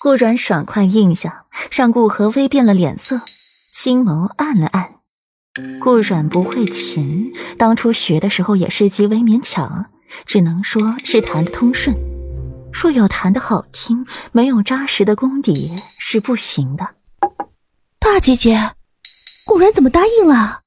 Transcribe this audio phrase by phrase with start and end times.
[0.00, 3.22] 顾阮爽快应下，让顾和微变了脸色，
[3.72, 4.94] 青眸暗了暗。
[5.80, 9.86] 顾阮不会琴，当初学的时候也是极为勉强，
[10.24, 11.96] 只能说是弹得通顺。
[12.72, 16.90] 若要弹得好听，没有扎实的功底是不行的。
[17.98, 18.74] 大姐姐，
[19.44, 20.60] 顾然怎么答应了？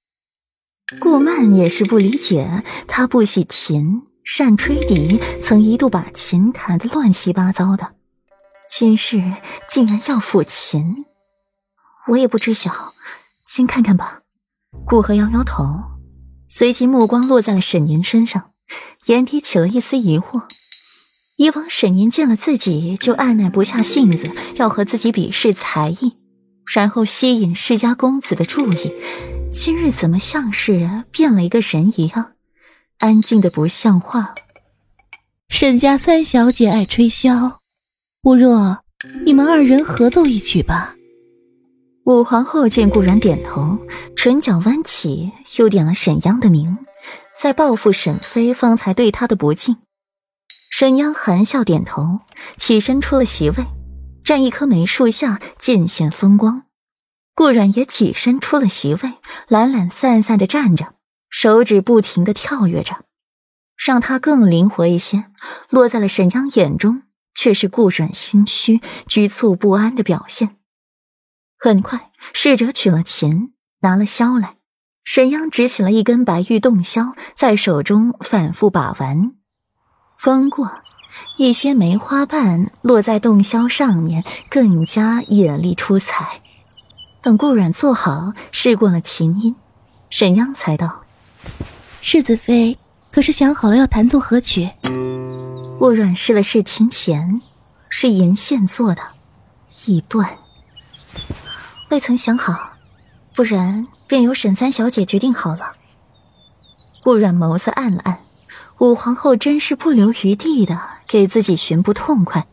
[0.99, 7.93] 顾曼也是不理解，她不喜琴，善吹笛，曾一度把琴弹得乱七八糟的。
[8.73, 9.33] 今日
[9.67, 11.05] 竟然要抚琴，
[12.07, 12.93] 我也不知晓，
[13.45, 14.21] 先看看吧。
[14.87, 15.75] 顾河摇摇头，
[16.47, 18.51] 随即目光落在了沈宁身上，
[19.07, 20.43] 眼底起了一丝疑惑。
[21.35, 26.17] 以往沈宁见了自己就按耐不下性子，要和自己比试才艺，
[26.73, 28.93] 然后吸引世家公子的注意。
[29.51, 32.31] 今日怎么像是变了一个人一样，
[32.99, 34.33] 安静的不像话？
[35.49, 37.57] 沈家三小姐爱吹箫，
[38.23, 38.77] 不若
[39.25, 40.95] 你们二人合奏一曲吧。
[42.05, 43.79] 武皇后见顾然点头，
[44.15, 46.77] 唇角弯起，又点了沈央的名，
[47.35, 49.77] 在报复沈妃方才对她的不敬。
[50.69, 52.19] 沈央含笑点头，
[52.57, 53.65] 起身出了席位，
[54.23, 56.65] 站一棵梅树下，尽显风光。
[57.33, 59.13] 顾然也起身出了席位，
[59.47, 60.93] 懒懒散散的站着，
[61.31, 62.97] 手指不停的跳跃着，
[63.83, 65.25] 让他更灵活一些。
[65.69, 67.01] 落在了沈央眼中，
[67.33, 70.57] 却是顾然心虚、局促不安的表现。
[71.57, 74.57] 很快，侍者取了琴，拿了箫来。
[75.03, 79.31] 沈央执起了一根白玉洞箫，在手中反复把玩。
[80.17, 80.71] 风过，
[81.37, 86.41] 一些梅花瓣落在洞箫上面，更加眼丽出彩。
[87.21, 89.55] 等顾阮坐好，试过了琴音，
[90.09, 91.03] 沈央才道
[92.01, 92.77] ：“世子妃
[93.11, 94.69] 可是想好了要弹奏何曲？”
[95.81, 97.41] 顾阮试了试琴弦，
[97.89, 99.01] 是银线做的，
[99.87, 100.37] 易断。
[101.89, 102.73] 未曾想好，
[103.33, 105.73] 不然便由沈三小姐决定好了。
[107.03, 108.19] 顾阮眸子暗了暗，
[108.77, 112.45] 武皇后真是不留余地的给自己寻不痛快。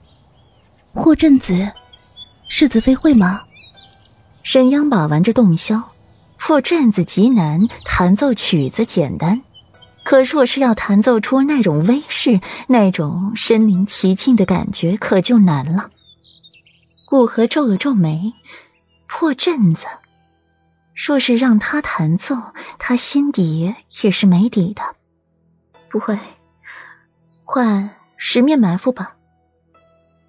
[0.95, 1.72] 霍震子，
[2.49, 3.43] 世子妃会吗？
[4.43, 5.83] 沈央把玩着洞箫，
[6.39, 9.43] 破阵子极难，弹奏曲子简单，
[10.09, 15.91] 可若是要弹奏出那种威势、那种身临其境的感觉，可就难了。
[17.05, 18.33] 顾河皱了皱眉。
[19.07, 19.85] 破阵子，
[20.95, 22.37] 若是让他弹奏，
[22.79, 24.83] 他心底也是没底的。
[25.91, 26.19] 不会，
[27.45, 29.17] 换十面埋伏吧。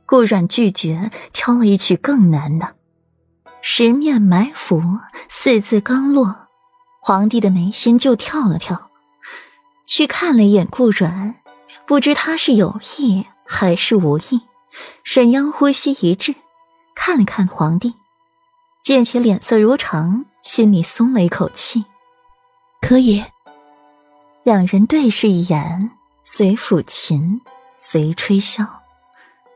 [0.06, 2.76] 顾阮拒绝，挑了一曲更难的。
[3.62, 4.84] 十面埋伏
[5.30, 6.50] 四字刚落，
[7.02, 8.89] 皇帝的眉心就跳了跳，
[9.90, 11.42] 去看了一眼顾阮，
[11.88, 14.42] 不知他是有意还是无意。
[15.04, 16.36] 沈央呼吸一滞，
[16.96, 17.96] 看了看皇帝。
[18.84, 21.86] 见其脸色如常，心里松了一口气。
[22.80, 23.26] 可以，
[24.44, 25.90] 两人对视一眼，
[26.24, 27.42] 随抚琴，
[27.76, 28.68] 随吹箫，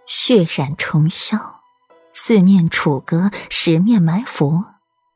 [0.07, 1.39] 血染重霄，
[2.11, 4.63] 四面楚歌，十面埋伏，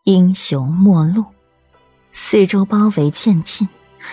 [0.04, 1.26] 英雄末路。
[2.12, 3.68] 四周包围渐近，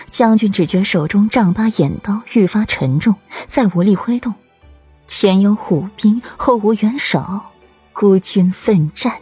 [0.09, 3.15] 将军只觉手中丈八眼刀愈发沉重，
[3.47, 4.33] 再无力挥动。
[5.07, 7.41] 前有虎兵，后无援手，
[7.93, 9.13] 孤军奋战。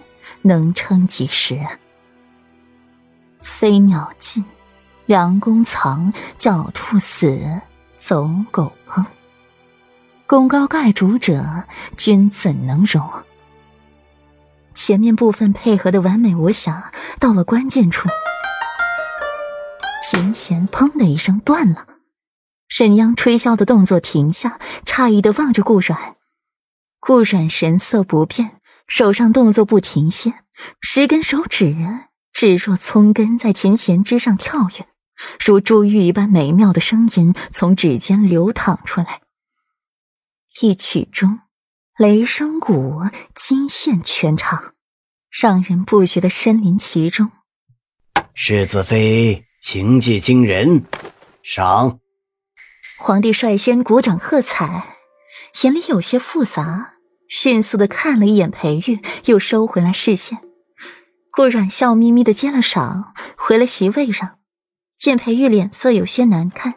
[0.45, 1.57] 能撑几时？
[3.39, 4.43] 飞鸟尽，
[5.05, 7.61] 良弓藏；狡兔死，
[7.97, 9.05] 走狗烹。
[10.27, 11.63] 功高盖主者，
[11.95, 13.09] 君怎能容？
[14.73, 16.91] 前面部分配合的完美无瑕，
[17.21, 18.09] 到了关键处，
[20.13, 21.87] 琴弦砰的一声断了。
[22.69, 26.17] 沈央吹箫的动作停下，诧异的望着顾阮。
[26.99, 28.61] 顾阮神色不变。
[28.85, 30.35] 手上动作不停歇，
[30.81, 31.75] 十根手指
[32.31, 34.85] 指若葱根，在琴弦之上跳跃，
[35.43, 39.21] 如珠玉一般美妙的声音从指尖流淌出来。
[40.61, 41.39] 一曲中，
[41.97, 43.01] 雷声鼓，
[43.33, 44.73] 惊现全场，
[45.31, 47.31] 让人不觉得身临其中。
[48.35, 50.83] 世子妃情迹惊人，
[51.41, 52.01] 赏。
[52.99, 54.97] 皇帝率先鼓掌喝彩，
[55.63, 56.95] 眼里有些复杂。
[57.29, 60.39] 迅速的看了一眼裴玉，又收回来视线。
[61.31, 64.37] 顾阮笑眯眯的接了赏，回了席位上。
[64.97, 66.73] 见裴玉脸色有些难看，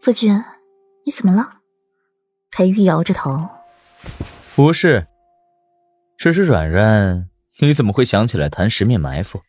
[0.00, 0.42] 夫君，
[1.06, 1.60] 你怎么了？
[2.50, 3.48] 裴玉摇着头，
[4.56, 5.06] 不是，
[6.18, 7.28] 只是软软，
[7.60, 9.40] 你怎么会想起来谈十面埋伏？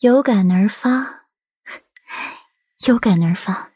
[0.00, 1.23] 有感而发，
[2.86, 3.73] 有感而发。